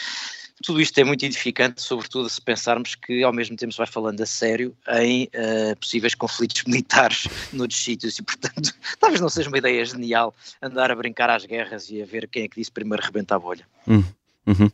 [0.64, 4.20] Tudo isto é muito edificante, sobretudo se pensarmos que ao mesmo tempo se vai falando
[4.22, 9.58] a sério em uh, possíveis conflitos militares noutros sítios e, portanto, talvez não seja uma
[9.58, 13.04] ideia genial andar a brincar às guerras e a ver quem é que disse primeiro
[13.04, 13.68] rebenta a bolha.
[13.88, 14.04] Hum,
[14.48, 14.72] uhum.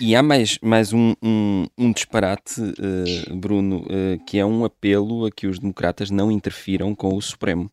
[0.00, 5.26] E, há mais, mais um, um, um disparate, uh, Bruno, uh, que é um apelo
[5.26, 7.70] a que os democratas não interfiram com o Supremo.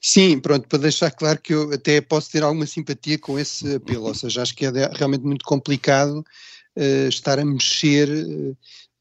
[0.00, 4.06] Sim, pronto, para deixar claro que eu até posso ter alguma simpatia com esse apelo,
[4.06, 6.24] ou seja, acho que é realmente muito complicado
[6.76, 8.08] uh, estar a mexer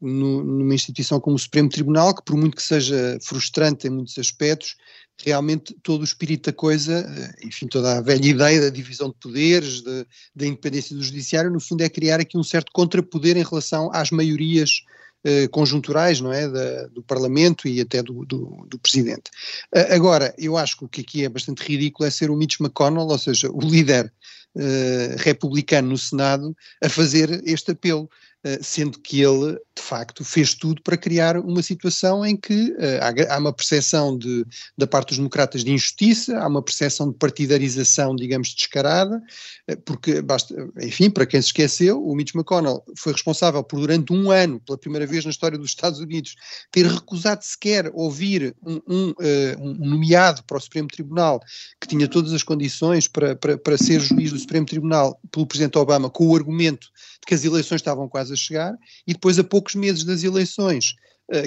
[0.01, 4.17] no, numa instituição como o Supremo Tribunal, que por muito que seja frustrante em muitos
[4.17, 4.75] aspectos,
[5.23, 9.15] realmente todo o espírito da coisa, eh, enfim, toda a velha ideia da divisão de
[9.15, 13.43] poderes, de, da independência do judiciário, no fundo é criar aqui um certo contrapoder em
[13.43, 14.81] relação às maiorias
[15.23, 19.29] eh, conjunturais, não é, da, do Parlamento e até do, do, do Presidente.
[19.71, 22.59] Uh, agora, eu acho que o que aqui é bastante ridículo é ser o Mitch
[22.59, 24.11] McConnell, ou seja, o líder
[24.55, 28.09] uh, republicano no Senado, a fazer este apelo.
[28.43, 33.29] Eh, sendo que ele, de facto, fez tudo para criar uma situação em que uh,
[33.29, 34.43] há, uma percepção de,
[34.75, 39.21] da parte dos democratas de injustiça, há uma percepção de partidarização, digamos, descarada,
[39.69, 44.11] uh, porque, basta, enfim, para quem se esqueceu, o Mitch McConnell foi responsável por, durante
[44.11, 46.33] um ano, pela primeira vez na história dos Estados Unidos,
[46.71, 49.13] ter recusado sequer ouvir um, um,
[49.59, 51.39] um nomeado para o Supremo Tribunal
[51.79, 55.77] que tinha todas as condições para, para, para ser juiz do Supremo Tribunal pelo Presidente
[55.77, 56.87] Obama, com o argumento
[57.21, 58.73] de que as eleições estavam quase a chegar,
[59.05, 60.95] e depois, a poucos meses das eleições,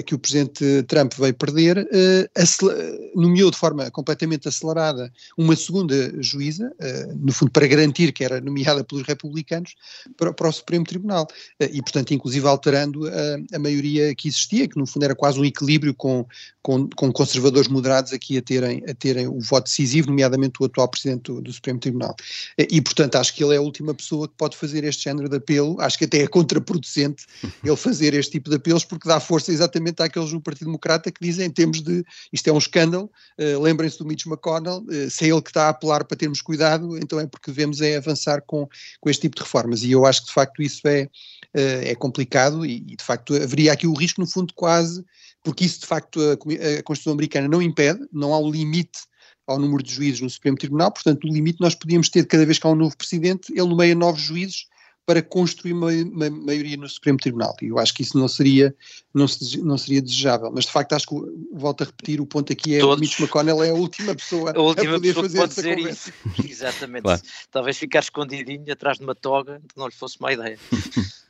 [0.05, 6.71] que o presidente Trump veio perder, uh, nomeou de forma completamente acelerada uma segunda juíza,
[7.17, 9.75] no fundo para garantir que era nomeada pelos republicanos,
[10.17, 11.27] para, para o Supremo Tribunal.
[11.59, 15.45] e, portanto, inclusive alterando a, a, maioria que existia, que no fundo era quase um
[15.45, 16.25] equilíbrio com,
[16.61, 20.87] com, com, conservadores moderados aqui a terem, a terem o voto decisivo, nomeadamente o atual
[20.87, 22.15] presidente do, do Supremo Tribunal.
[22.57, 25.37] E, portanto, acho que ele é a última pessoa que pode fazer este género de
[25.37, 27.25] apelo, acho que até é contraproducente
[27.63, 29.64] ele fazer este tipo de apelos, porque dá força exatamente
[30.03, 33.97] àqueles do Partido Democrata que dizem, em termos de, isto é um escândalo, uh, lembrem-se
[33.97, 37.19] do Mitch McConnell, uh, se é ele que está a apelar para termos cuidado, então
[37.19, 38.67] é porque devemos é avançar com,
[38.99, 41.95] com este tipo de reformas, e eu acho que de facto isso é, uh, é
[41.95, 45.03] complicado, e, e de facto haveria aqui o risco, no fundo, quase
[45.45, 48.99] porque isso de facto a, a Constituição Americana não impede, não há o limite
[49.47, 52.57] ao número de juízes no Supremo Tribunal, portanto o limite nós podíamos ter cada vez
[52.57, 54.65] que há um novo presidente, ele nomeia novos juízes
[55.05, 57.55] para construir uma, uma, maioria no Supremo Tribunal.
[57.61, 58.75] E eu acho que isso não seria,
[59.13, 60.51] não, se, não seria desejável.
[60.53, 61.15] Mas de facto acho que,
[61.53, 62.97] volto a repetir, o ponto aqui é Todos.
[62.97, 65.75] o Mitch McConnell é a última pessoa a, última a poder pessoa fazer pode essa
[65.75, 66.13] conversa.
[66.39, 66.47] Isso.
[66.49, 67.03] Exatamente.
[67.03, 67.21] Claro.
[67.51, 70.57] Talvez ficar escondidinho atrás de uma toga não lhe fosse uma ideia.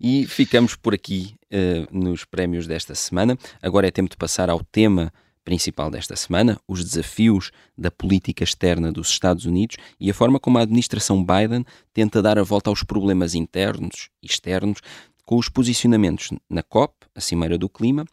[0.00, 3.38] E ficamos por aqui uh, nos prémios desta semana.
[3.60, 5.12] Agora é tempo de passar ao tema
[5.50, 10.58] principal desta semana, os desafios da política externa dos Estados Unidos e a forma como
[10.58, 14.78] a administração Biden tenta dar a volta aos problemas internos e externos
[15.24, 18.04] com os posicionamentos na COP, a Cimeira do Clima,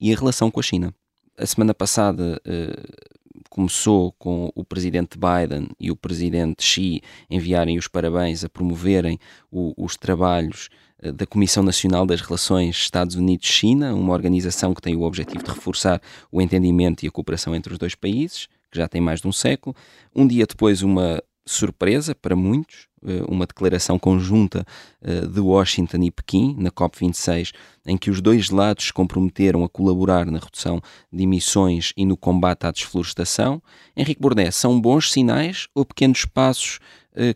[0.00, 0.94] e a relação com a China.
[1.36, 3.15] A semana passada uh,
[3.56, 9.18] começou com o presidente Biden e o presidente Xi enviarem os parabéns a promoverem
[9.50, 10.68] o, os trabalhos
[11.00, 15.50] eh, da Comissão Nacional das Relações Estados Unidos-China, uma organização que tem o objetivo de
[15.50, 19.26] reforçar o entendimento e a cooperação entre os dois países, que já tem mais de
[19.26, 19.74] um século.
[20.14, 24.66] Um dia depois, uma surpresa para muitos, eh, uma declaração conjunta
[25.00, 27.52] eh, de Washington e Pequim, na COP26,
[27.86, 30.80] em que os dois lados se comprometeram a colaborar na redução
[31.12, 33.62] de emissões e no combate à desflorestação.
[33.96, 36.78] Henrique Bordé, são bons sinais ou pequenos passos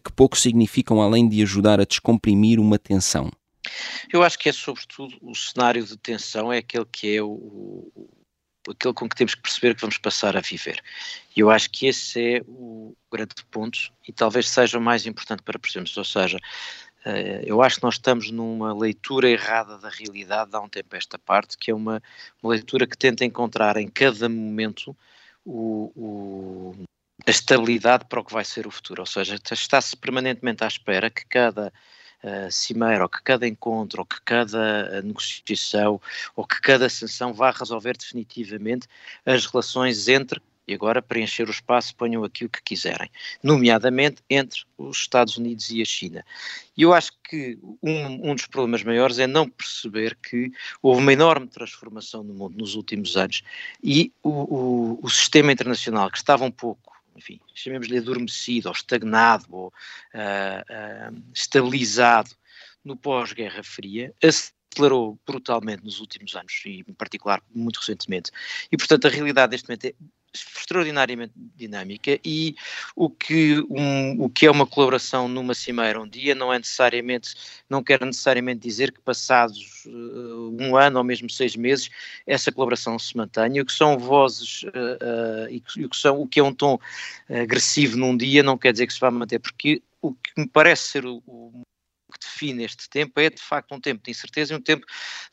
[0.04, 3.30] que pouco significam além de ajudar a descomprimir uma tensão?
[4.12, 7.90] Eu acho que é sobretudo o cenário de tensão é aquele que é o,
[8.66, 10.82] o aquele com que temos que perceber que vamos passar a viver.
[11.36, 15.42] E eu acho que esse é o, grande ponto e talvez seja o mais importante
[15.42, 16.38] para percebermos, ou seja,
[17.04, 21.18] eh, eu acho que nós estamos numa leitura errada da realidade há um tempo esta
[21.18, 22.02] parte, que é uma,
[22.42, 24.96] uma leitura que tenta encontrar em cada momento
[25.44, 26.84] o, o,
[27.26, 31.10] a estabilidade para o que vai ser o futuro, ou seja, está-se permanentemente à espera
[31.10, 31.72] que cada
[32.24, 36.00] uh, cimeira, ou que cada encontro, ou que cada negociação,
[36.36, 38.86] ou que cada sanção vá resolver definitivamente
[39.24, 43.10] as relações entre e agora preencher o espaço ponham aqui o que quiserem,
[43.42, 46.24] nomeadamente entre os Estados Unidos e a China.
[46.76, 51.12] E eu acho que um, um, dos problemas maiores é não perceber que houve uma
[51.12, 53.42] enorme transformação no mundo nos últimos anos
[53.82, 59.46] e o, o, o sistema internacional que estava um pouco enfim, chamemos-lhe adormecido ou estagnado
[59.50, 62.30] ou uh, uh, estabilizado
[62.84, 68.30] no pós-Guerra Fria, acelerou brutalmente nos últimos anos e em particular muito recentemente.
[68.70, 69.94] E portanto a realidade neste momento é
[70.32, 72.54] extraordinariamente dinâmica e
[72.94, 77.34] o que, um, o que é uma colaboração numa cimeira um dia não é necessariamente,
[77.68, 81.90] não quer necessariamente dizer que passados uh, um ano ou mesmo seis meses
[82.26, 83.62] essa colaboração se mantenha.
[83.62, 86.78] O que são vozes uh, uh, e, o que, são, o que é um tom
[87.28, 90.88] agressivo num dia não quer dizer que se vá manter, porque o que me parece
[90.88, 91.62] ser o, o
[92.10, 94.84] que define este tempo é de facto um tempo de incerteza e um tempo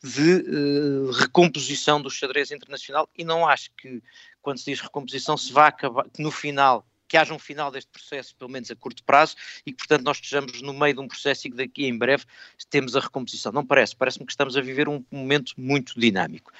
[0.02, 4.02] de uh, recomposição do xadrez internacional e não acho que
[4.48, 7.90] quando se diz recomposição se vá acabar, que no final que haja um final deste
[7.90, 9.34] processo, pelo menos a curto prazo,
[9.64, 12.24] e que, portanto, nós estejamos no meio de um processo e que daqui em breve
[12.68, 13.50] temos a recomposição.
[13.50, 16.50] Não parece, parece-me que estamos a viver um momento muito dinâmico.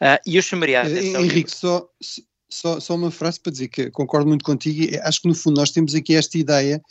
[0.00, 1.22] Uh, e eu chamaria a atenção...
[1.22, 1.88] Henrique, só,
[2.50, 5.70] só, só uma frase para dizer que concordo muito contigo, acho que no fundo nós
[5.70, 6.82] temos aqui esta ideia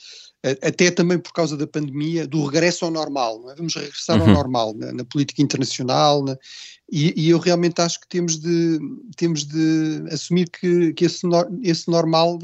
[0.62, 3.56] até também por causa da pandemia, do regresso ao normal, é?
[3.56, 4.28] vamos regressar uhum.
[4.28, 6.38] ao normal na, na política internacional, na,
[6.92, 8.78] e, e, eu realmente acho que temos de,
[9.16, 12.38] temos de assumir que, que esse, no, esse normal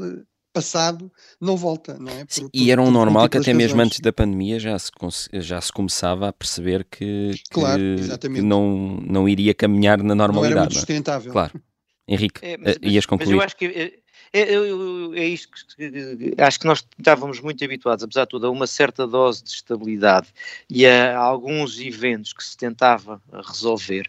[0.52, 2.24] passado não volta, não é?
[2.24, 4.90] Por, e era um normal que até mesmo antes da pandemia já se,
[5.34, 7.80] já se começava a perceber que, claro,
[8.20, 10.54] que, que não, não iria caminhar na normalidade.
[10.54, 10.80] Não era muito é?
[10.80, 11.32] sustentável.
[11.32, 11.52] Claro.
[12.08, 13.28] Henrique, é, mas, ias concluir?
[13.28, 13.99] Mas eu acho que eh,
[14.32, 18.50] é, é, é isto que acho que nós estávamos muito habituados, apesar de tudo, a
[18.50, 20.28] uma certa dose de estabilidade
[20.68, 24.08] e a alguns eventos que se tentava resolver.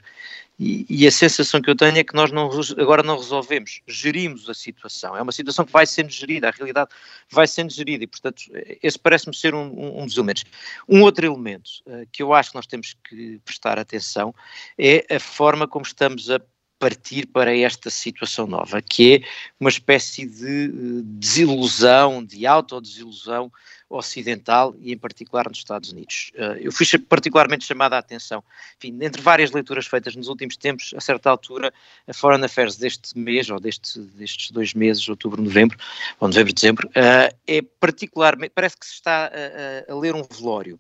[0.63, 4.47] E, e, a sensação que eu tenho é que nós não, agora não resolvemos, gerimos
[4.47, 5.17] a situação.
[5.17, 6.91] É uma situação que vai sendo gerida, a realidade
[7.31, 8.43] vai sendo gerida e, portanto,
[8.83, 10.43] esse parece-me ser um, um, um, dos elementos.
[10.87, 14.35] Um outro elemento uh, que eu acho que nós temos que prestar atenção
[14.77, 16.39] é a forma como estamos a
[16.81, 19.27] partir para esta situação nova, que é
[19.59, 23.51] uma espécie de eh, desilusão, de autodesilusão
[23.87, 26.31] ocidental e em particular nos Estados Unidos.
[26.33, 28.43] Eh, eu fui particularmente chamada a atenção,
[28.79, 31.71] enfim, entre várias leituras feitas nos últimos tempos, a certa altura,
[32.07, 35.77] a Foreign Affairs deste mês, ou deste, destes dois meses, outubro, novembro,
[36.19, 40.23] ou novembro, dezembro, eh, é particularmente, parece que se está a, a, a ler um
[40.23, 40.79] velório.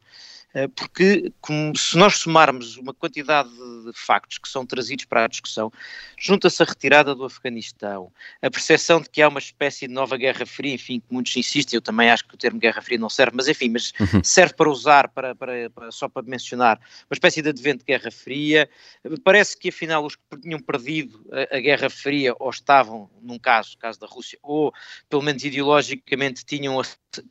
[0.53, 1.31] Eh, porque
[1.77, 5.71] se nós somarmos uma quantidade de factos que são trazidos para a discussão,
[6.17, 8.11] junta-se a retirada do Afeganistão,
[8.41, 11.77] a percepção de que há uma espécie de nova Guerra Fria, enfim, que muitos insistem,
[11.77, 14.21] eu também acho que o termo Guerra Fria não serve, mas enfim, mas uhum.
[14.23, 18.11] serve para usar, para, para, para, só para mencionar, uma espécie de advento de Guerra
[18.11, 18.69] Fria,
[19.23, 23.77] parece que afinal os que tinham perdido a, a Guerra Fria ou estavam, num caso,
[23.77, 24.73] caso da Rússia, ou
[25.09, 26.81] pelo menos ideologicamente tinham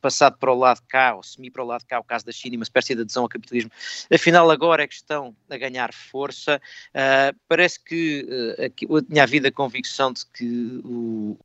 [0.00, 2.56] passado para o lado cá, ou semi para o lado cá, o caso da China,
[2.56, 3.70] uma espécie de adesão ao capitalismo,
[4.12, 6.60] afinal agora é que estão a ganhar força.
[6.90, 8.26] Uh, parece que
[8.58, 11.36] uh, eu tinha havido a convicção de que o,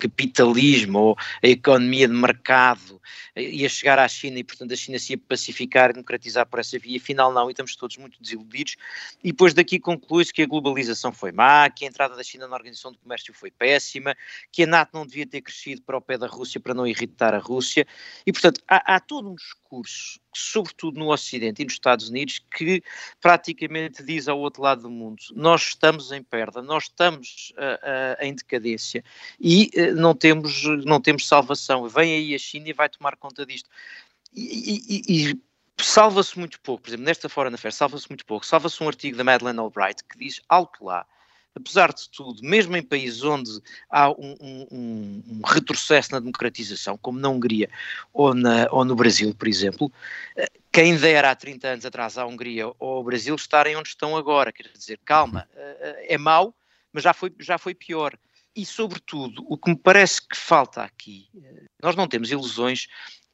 [0.00, 3.00] capitalismo ou a economia de mercado
[3.36, 6.78] ia chegar à China e, portanto, a China se ia pacificar e democratizar por essa
[6.78, 6.96] via.
[6.96, 8.76] Afinal, não, e estamos todos muito desiludidos.
[9.22, 12.56] E depois daqui conclui-se que a globalização foi má, que a entrada da China na
[12.56, 14.16] Organização do Comércio foi péssima,
[14.50, 17.34] que a NATO não devia ter crescido para o pé da Rússia para não irritar
[17.34, 17.86] a Rússia.
[18.26, 19.59] E, portanto, há, há todo um discurso
[20.34, 22.82] sobretudo no Ocidente e nos Estados Unidos, que
[23.20, 28.24] praticamente diz ao outro lado do mundo: nós estamos em perda, nós estamos uh, uh,
[28.24, 29.04] em decadência
[29.40, 31.88] e uh, não, temos, não temos salvação.
[31.88, 33.68] Vem aí a China e vai tomar conta disto.
[34.32, 35.40] E, e, e
[35.82, 38.46] salva-se muito pouco, por exemplo, nesta Foreign Affairs, salva-se muito pouco.
[38.46, 41.06] Salva-se um artigo da Madeleine Albright que diz algo lá
[41.54, 43.50] apesar de tudo, mesmo em países onde
[43.88, 47.68] há um, um, um, retrocesso na democratização, como na Hungria
[48.12, 49.92] ou, na, ou no Brasil, por exemplo,
[50.36, 54.16] eh, quem dera há 30 anos atrás à Hungria ou ao Brasil estarem onde estão
[54.16, 56.54] agora, quer dizer, calma, eh, eh, é mau,
[56.92, 58.16] mas já foi, já foi pior.
[58.54, 61.28] E, sobretudo, o que me parece que falta aqui,
[61.80, 62.88] nós não temos ilusões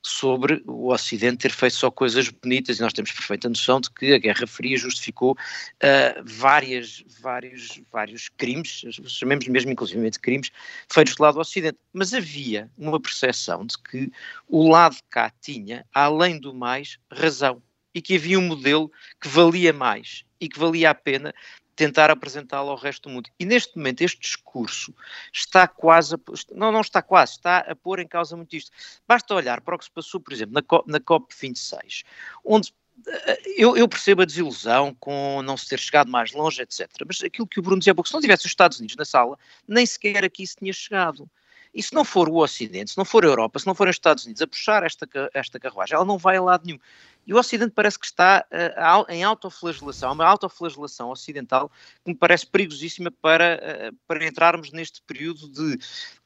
[0.06, 4.14] sobre o Ocidente ter feito só coisas bonitas e nós temos perfeita noção de que
[4.14, 10.52] a Guerra Fria justificou uh, várias, vários, vários crimes, chamemos mesmo inclusivamente crimes,
[10.88, 11.78] feitos do lado do Ocidente.
[11.92, 14.12] Mas havia uma percepção de que
[14.46, 17.60] o lado de cá tinha, além do mais, razão
[17.92, 21.34] e que havia um modelo que valia mais e que valia a pena
[21.76, 23.30] tentar apresentá-lo ao resto do mundo.
[23.38, 24.94] E neste momento este discurso
[25.32, 26.18] está quase, a,
[26.54, 28.70] não, não está quase, está a pôr em causa muito isto.
[29.06, 32.04] Basta olhar para o que se passou, por exemplo, na, COP, na COP26,
[32.42, 32.72] onde
[33.06, 36.88] eh, eu, eu, percebo a desilusão com não se ter chegado mais longe, etc.
[37.06, 39.38] Mas aquilo que o Bruno dizia pouco, se não tivesse os Estados Unidos na sala,
[39.68, 41.30] nem sequer aqui se tinha chegado.
[41.76, 43.96] E se não for o Ocidente, se não for a Europa, se não forem os
[43.96, 46.78] Estados Unidos a puxar esta, esta carruagem, ela não vai a lado nenhum.
[47.26, 51.70] E o Ocidente parece que está uh, em autoflagelação, uma autoflagelação ocidental
[52.02, 55.78] que me parece perigosíssima para, uh, para entrarmos neste período de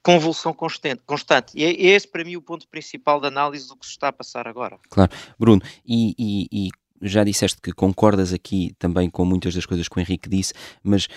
[0.05, 1.03] convulsão constante.
[1.05, 1.53] constante.
[1.55, 4.13] E é, esse, para mim, o ponto principal da análise do que se está a
[4.13, 4.79] passar agora.
[4.89, 5.11] Claro.
[5.37, 6.71] Bruno, e, e, e
[7.03, 11.09] já disseste que concordas aqui também com muitas das coisas que o Henrique disse, mas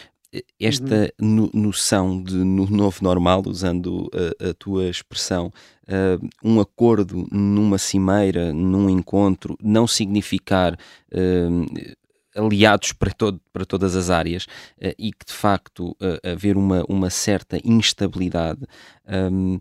[0.60, 1.50] esta uhum.
[1.54, 5.52] noção de no novo normal, usando a, a tua expressão,
[5.84, 11.93] uh, um acordo numa cimeira, num encontro, não significar uh,
[12.36, 17.10] aliados para, todo, para todas as áreas uh, e que de facto haver uma, uma
[17.10, 18.62] certa instabilidade.
[19.08, 19.60] Um,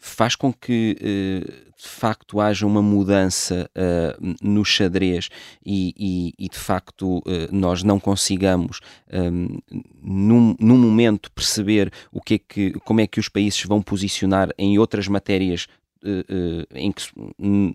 [0.00, 5.28] faz com que eh, de facto haja uma mudança uh, no xadrez
[5.64, 8.80] e, e, e de facto uh, nós não consigamos
[9.12, 9.58] um,
[10.02, 14.50] num, num, momento perceber o que é que, como é que os países vão posicionar
[14.58, 15.66] em outras matérias
[16.74, 17.02] em que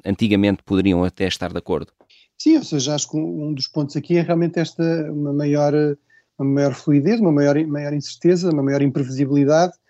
[0.03, 1.91] antigamente poderiam até estar de acordo.
[2.39, 5.73] Sim, ou seja, acho que um dos pontos aqui é realmente esta uma maior,
[6.39, 9.84] uma maior fluidez, uma maior, maior incerteza, uma maior imprevisibilidade eh,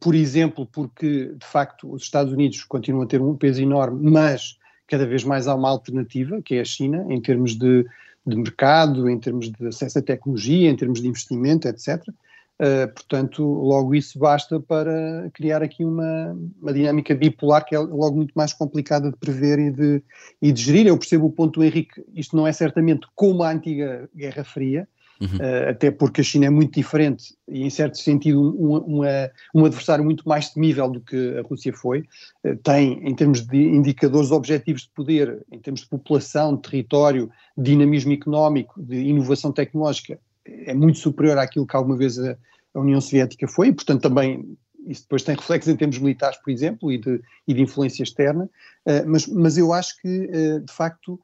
[0.00, 4.58] por exemplo, porque de facto os Estados Unidos continuam a ter um peso enorme, mas
[4.86, 7.84] cada vez mais há uma alternativa, que é a China, em termos de,
[8.26, 12.02] de mercado, em termos de acesso à tecnologia, em termos de investimento, etc.
[12.08, 12.12] Uh,
[12.60, 18.16] eh, portanto, logo isso basta para criar aqui uma, uma dinâmica bipolar que é logo
[18.16, 20.02] muito mais complicada de prever e de,
[20.40, 20.86] e de gerir.
[20.86, 24.88] Eu percebo o ponto do Henrique, isto não é certamente como a antiga Guerra Fria,
[25.20, 25.36] Uhum.
[25.36, 29.64] Uh, até porque a China é muito diferente e, em certo sentido, um, uma, um
[29.64, 32.04] adversário muito mais temível do que a Rússia foi.
[32.44, 37.30] Uh, tem, em termos de indicadores objetivos de poder, em termos de população, de território,
[37.56, 42.36] de dinamismo económico, de inovação tecnológica, é muito superior àquilo que alguma vez a,
[42.74, 46.50] a União Soviética foi, e, portanto, também isso depois tem reflexos em termos militares, por
[46.50, 50.28] exemplo, e de, e de influência externa, uh, mas, mas eu acho que,
[50.60, 51.20] de facto,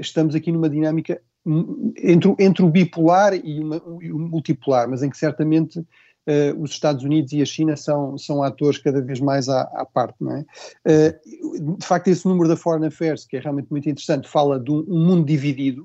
[0.00, 5.10] estamos aqui numa dinâmica entre, entre o bipolar e, uma, e, o multipolar, mas em
[5.10, 9.48] que certamente uh, os Estados Unidos e a China são, são atores cada vez mais
[9.48, 10.44] à, à parte, não é?
[10.86, 14.70] Uh, de facto, esse número da Foreign Affairs, que é realmente muito interessante, fala de
[14.70, 15.82] um, um mundo dividido,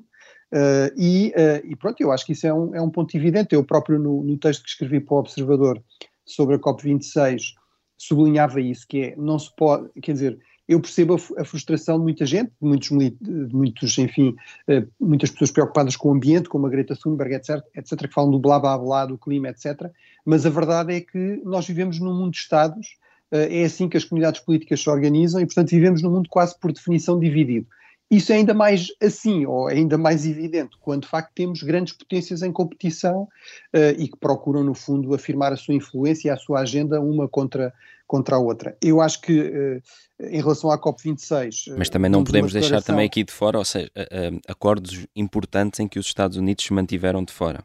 [0.54, 3.56] uh, e, e, pronto, eu acho que isso é um, é um ponto evidente.
[3.56, 5.82] Eu próprio, no, no texto que escrevi para o Observador
[6.26, 7.54] sobre a COP26,
[7.98, 12.26] sublinhava isso, que é, não se pode, quer dizer, eu percebo a, frustração de muita
[12.26, 14.36] gente, de muitos, de muitos enfim,
[14.68, 18.32] uh, muitas pessoas preocupadas com o ambiente, como a Greta Thunberg, etc., etc., que falam
[18.32, 19.90] do blá blá blá, do clima, etc.,
[20.26, 22.98] mas a verdade é que nós vivemos num mundo de Estados,
[23.32, 26.60] uh, é assim que as comunidades políticas se organizam e, portanto, vivemos num mundo quase
[26.60, 27.68] por definição dividido.
[28.10, 31.92] Isso é ainda mais assim, ou é ainda mais evidente, quando de facto temos grandes
[31.92, 36.38] potências em competição uh, e que procuram, no fundo, afirmar a sua influência e a
[36.38, 37.74] sua agenda uma contra,
[38.08, 38.76] contra a outra.
[38.82, 39.82] Eu acho que, uh,
[40.22, 41.68] em relação à COP26.
[41.68, 45.80] Eh, Mas também não podemos deixar também aqui de fora, ou seja, uh, acordos importantes
[45.82, 47.64] em que os Estados Unidos se mantiveram de fora.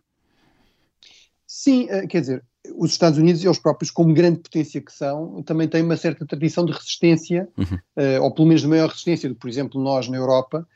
[1.47, 2.45] Sim, quer dizer,
[2.77, 6.65] os Estados Unidos, eles próprios, como grande potência que são, também têm uma certa tradição
[6.65, 7.77] de resistência, uhum.
[8.19, 10.67] uh, ou pelo menos de maior resistência do que, por exemplo, nós na Europa,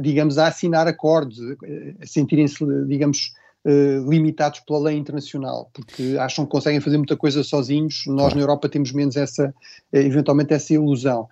[0.00, 1.40] digamos, a assinar acordos,
[2.00, 3.32] a sentirem-se, digamos,
[4.08, 8.04] limitados pela lei internacional, porque acham que conseguem fazer muita coisa sozinhos.
[8.06, 9.52] Nós na Europa temos menos essa,
[9.92, 11.28] eventualmente, essa ilusão.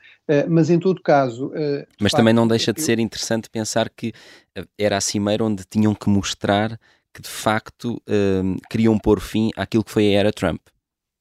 [0.49, 1.53] mas em todo caso.
[2.01, 4.13] mas também não deixa de ser interessante pensar que
[4.79, 6.79] era a cimeira onde tinham que mostrar
[7.13, 8.03] que de facto
[8.69, 10.61] queriam pôr fim àquilo que foi a era Trump.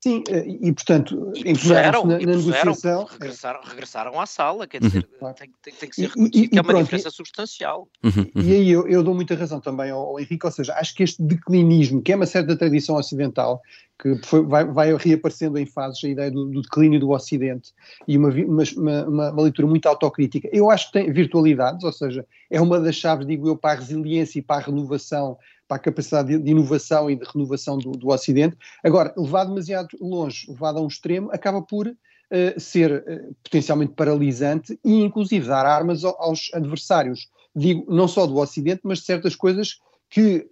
[0.03, 3.05] Sim, eh, e portanto, empenharam-se na, na negociação.
[3.05, 5.31] Regressaram, regressaram à sala, quer dizer, uhum.
[5.31, 7.87] tem, tem, tem, que ser reconhecido que é uma pronto, diferença substancial.
[8.03, 8.41] Uhum, uhum.
[8.43, 11.03] E aí eu, eu, dou muita razão também ao, ao, Henrique, ou seja, acho que
[11.03, 13.61] este declinismo, que é uma certa tradição ocidental,
[13.97, 17.71] que foi, vai, vai, reaparecendo em fases a ideia do, do declínio do Ocidente
[18.05, 22.25] e uma, uma, uma, uma, leitura muito autocrítica, eu acho que tem virtualidades, ou seja,
[22.51, 25.37] é uma das chaves, digo eu, para a resiliência e para a renovação
[25.73, 28.55] para a capacidade de, inovação e de renovação do, do, Ocidente.
[28.83, 34.79] Agora, levado demasiado longe, levado a um extremo, acaba por uh, ser uh, potencialmente paralisante
[34.83, 39.79] e, inclusive, dar armas aos adversários, digo, não só do Ocidente, mas de certas coisas
[40.09, 40.47] que,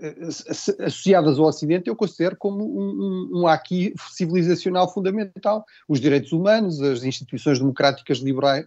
[0.50, 5.64] associadas ao Ocidente, eu considero como um, um, um aqui civilizacional fundamental.
[5.88, 8.66] Os direitos humanos, as instituições democráticas liberais,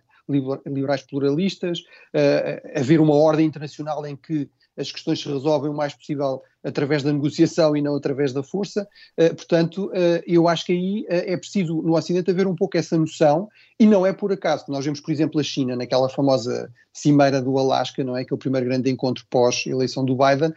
[0.65, 5.95] liberais pluralistas, uh, haver uma ordem internacional em que as questões se resolvem o mais
[5.95, 8.89] possível através da negociação e não através da força.
[9.19, 12.77] Uh, portanto, uh, eu acho que aí uh, é preciso no Ocidente haver um pouco
[12.77, 13.49] essa noção,
[13.79, 14.65] e não é por acaso.
[14.69, 18.25] Nós vemos, por exemplo, a China, naquela famosa cimeira do Alasca, não é?
[18.25, 20.55] Que é o primeiro grande encontro pós-eleição do Biden,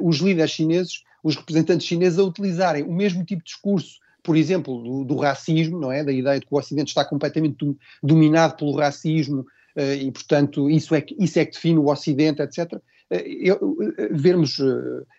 [0.00, 4.82] os líderes chineses, os representantes chineses a utilizarem o mesmo tipo de discurso por exemplo,
[4.82, 6.04] do, do, racismo, não é?
[6.04, 7.56] Da ideia de que o Ocidente está completamente
[8.02, 9.46] dominado pelo racismo
[9.76, 12.78] e, portanto, isso é, que, isso é que define o Ocidente, etc.
[13.10, 13.76] Eu,
[14.10, 14.58] vermos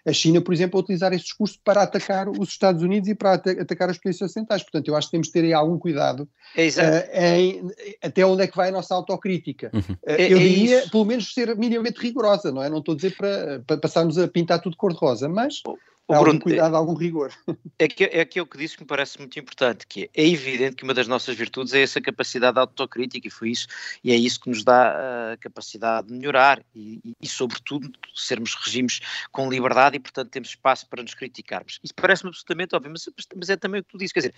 [0.05, 3.33] a China, por exemplo, a utilizar esse discurso para atacar os Estados Unidos e para
[3.33, 4.61] atacar as potências ocidentais.
[4.61, 7.71] Portanto, eu acho que temos de ter aí algum cuidado é uh, em
[8.01, 9.71] até onde é que vai a nossa autocrítica.
[9.73, 9.79] Uhum.
[9.81, 12.69] Uh, eu é, diria, pelo menos, ser minimamente rigorosa, não é?
[12.69, 15.61] Não estou a dizer para, para passarmos a pintar tudo cor-de-rosa, mas
[16.09, 17.31] o algum Bruno, cuidado, algum rigor.
[17.77, 20.75] É que, é aquilo que disse que me parece muito importante, que é, é, evidente
[20.75, 23.67] que uma das nossas virtudes é essa capacidade de autocrítica e foi isso,
[24.03, 28.55] e é isso que nos dá a capacidade de melhorar e, e, e sobretudo, sermos
[28.55, 28.99] regimes
[29.31, 31.79] com liberdade e, portanto, temos espaço para nos criticarmos.
[31.83, 34.35] Isso parece-me absolutamente óbvio, mas, mas é também o que tu dizes, quer dizer,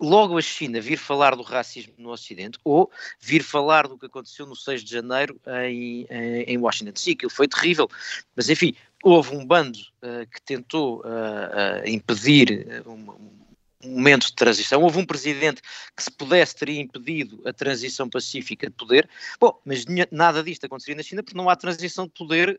[0.00, 4.46] logo a China vir falar do racismo no Ocidente ou vir falar do que aconteceu
[4.46, 7.88] no 6 de janeiro em, em, em Washington DC, aquilo foi terrível,
[8.34, 13.38] mas enfim, houve um bando uh, que tentou uh, uh, impedir um,
[13.84, 14.82] momento de transição.
[14.82, 15.62] Houve um presidente
[15.96, 19.08] que, se pudesse, teria impedido a transição pacífica de poder.
[19.38, 22.58] Bom, mas nada disto aconteceria na China porque não há transição de poder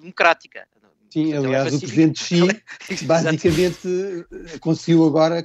[0.00, 0.66] democrática.
[1.14, 4.26] Sim, aliás, o presidente Xi basicamente
[4.58, 5.44] conseguiu agora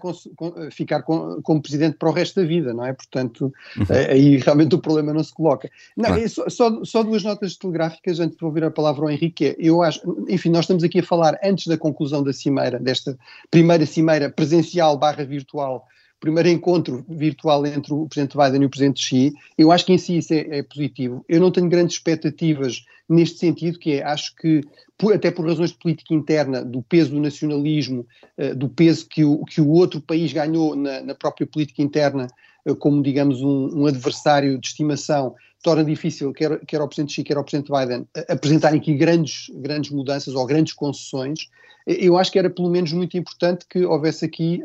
[0.72, 2.92] ficar como presidente para o resto da vida, não é?
[2.92, 3.86] Portanto, uhum.
[4.10, 5.70] Aí realmente o problema não se coloca.
[5.96, 6.24] Não, claro.
[6.24, 9.56] É só, só, só, duas notas telegráficas antes de ouvir a palavra ao Henrique.
[9.60, 13.16] Eu acho, enfim, nós estamos aqui a falar antes da conclusão da cimeira, desta
[13.52, 15.86] primeira cimeira presencial barra virtual
[16.20, 19.98] primeiro encontro virtual entre o Presidente Biden e o Presidente Xi, eu acho que em
[19.98, 21.24] si isso é, é, positivo.
[21.28, 24.62] Eu não tenho grandes expectativas neste sentido, que é, acho que,
[24.98, 28.06] por, até por razões de política interna, do peso do nacionalismo,
[28.38, 32.28] uh, do peso que o, que o outro país ganhou na, na própria política interna,
[32.76, 37.38] como, digamos, um, um, adversário de estimação, torna difícil, quer, quer ao Presidente Xi, quer
[37.38, 41.50] ao Presidente Biden, uh, apresentarem aqui grandes, grandes mudanças ou grandes concessões.
[41.86, 44.62] Eu acho que era, pelo menos, muito importante que houvesse aqui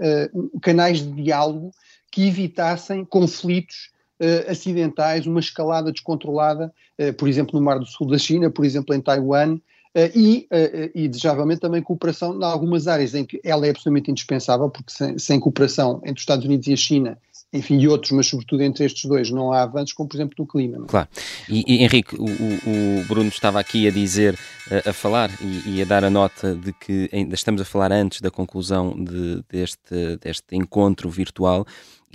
[0.61, 1.71] canais de diálogo
[2.11, 3.91] que evitassem conflitos
[4.21, 8.65] uh, acidentais, uma escalada descontrolada, uh, por exemplo, no Mar do Sul da China, por
[8.65, 9.59] exemplo, em Taiwan,
[9.97, 14.11] Uh, e, uh, e, desejavelmente, também cooperação em algumas áreas em que ela é absolutamente
[14.11, 17.17] indispensável, porque sem, sem, cooperação entre os Estados Unidos e a China,
[17.55, 20.47] enfim, e outros, mas sobretudo entre estes dois, não há avanços, como por exemplo no
[20.47, 20.79] clima.
[20.79, 20.87] Não?
[20.87, 20.89] É?
[20.89, 21.09] Claro.
[21.49, 24.37] E, e Henrique, o, o, Bruno estava aqui a dizer,
[24.69, 27.93] a, a falar e, e, a dar a nota de que ainda estamos a falar
[27.93, 31.65] antes da conclusão de, deste, deste encontro virtual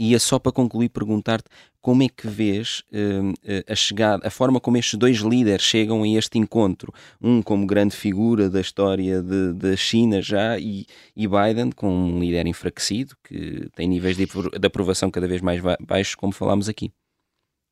[0.04, 1.50] ia só para concluir perguntar-te
[1.82, 3.34] como é que vês uh,
[3.68, 7.96] a chegada, a forma como estes dois líderes chegam a este encontro, um como grande
[7.96, 10.86] figura da história da China já e,
[11.16, 15.62] e, Biden com um líder enfraquecido que tem níveis de, de aprovação cada vez mais
[15.80, 16.92] baixos, como falámos aqui.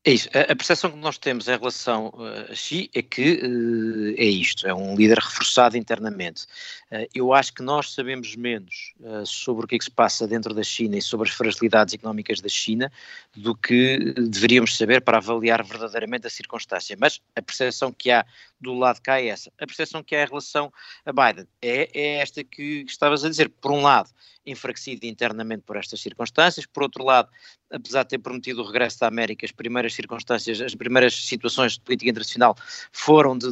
[0.05, 0.29] É isso.
[0.29, 4.65] A, percepção que nós temos em relação uh, a Xi é que uh, é isto,
[4.65, 6.43] é um líder reforçado internamente.
[6.89, 8.93] Uh, eu acho que nós sabemos menos
[9.25, 12.39] sobre o que é que se passa dentro da China e sobre as fragilidades económicas
[12.39, 12.89] da China
[13.35, 16.95] do que deveríamos saber para avaliar verdadeiramente a circunstância.
[16.97, 18.25] Mas a percepção que há
[18.59, 19.51] do lado cá é essa.
[19.59, 20.71] A percepção que há em relação
[21.05, 23.49] a Biden é, é esta que, estavas a dizer.
[23.49, 24.09] Por um lado,
[24.45, 27.29] enfraquecido internamente por estas circunstâncias, por outro lado,
[27.69, 31.81] apesar de ter prometido o regresso da América, as primeiras circunstâncias, as primeiras situações de
[31.81, 32.55] política internacional
[32.91, 33.51] foram de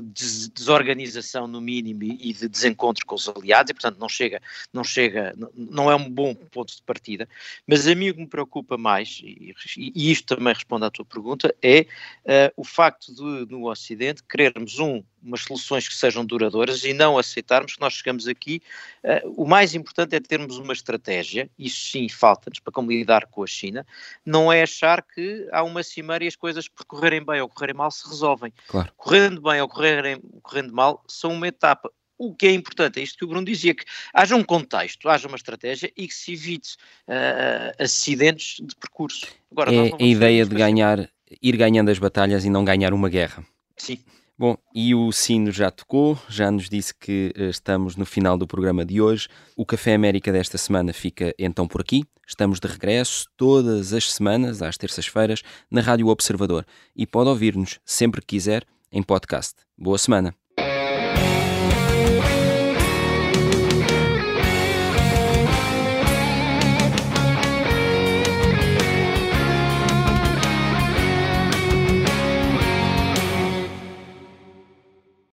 [0.50, 4.42] desorganização no mínimo e de desencontro com os aliados e portanto não chega,
[4.72, 7.28] não chega, não é um bom ponto de partida,
[7.68, 11.06] mas a mim o que me preocupa mais, e, e isto também responde à tua
[11.06, 16.84] pergunta, é uh, o facto de no Ocidente querermos um umas soluções que sejam duradouras
[16.84, 18.62] e não aceitarmos que nós chegamos aqui.
[19.04, 23.44] Uh, o mais importante é termos uma estratégia, isso sim falta-nos para como lidar com
[23.44, 23.86] a China,
[24.26, 27.76] não é achar que há uma cimeira e as coisas por correrem bem ou correrem
[27.76, 28.54] mal se resolvem.
[28.68, 28.92] Claro.
[28.96, 31.92] Correndo bem ou correrem, correndo mal são uma etapa.
[32.18, 33.84] O que é importante é isto que o Bruno dizia, que
[34.14, 36.76] haja um contexto, haja uma estratégia e que se evite
[37.08, 39.28] uh, acidentes de percurso.
[39.52, 41.10] Agora, é a ideia de ganhar,
[41.42, 43.46] ir ganhando as batalhas e não ganhar uma guerra.
[43.76, 44.00] Sim.
[44.38, 48.46] Bom, e o sino já tocou, já nos disse que eh, estamos no final do
[48.46, 49.30] programa de hoje.
[49.56, 52.04] O Café América desta semana fica então por aqui.
[52.28, 58.20] Estamos de regresso todas as semanas, às terças-feiras, na Rádio Observador e pode ouvir-nos sempre
[58.20, 59.56] que quiser em podcast.
[59.78, 60.45] Boa semana!